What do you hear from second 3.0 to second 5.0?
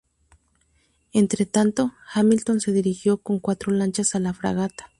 con cuatro lanchas a la fragata.